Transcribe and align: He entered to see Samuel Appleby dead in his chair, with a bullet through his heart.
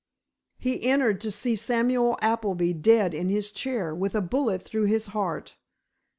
He 0.57 0.81
entered 0.83 1.21
to 1.21 1.31
see 1.31 1.55
Samuel 1.55 2.17
Appleby 2.23 2.73
dead 2.73 3.13
in 3.13 3.29
his 3.29 3.51
chair, 3.51 3.93
with 3.93 4.15
a 4.15 4.21
bullet 4.23 4.63
through 4.63 4.85
his 4.85 5.05
heart. 5.13 5.57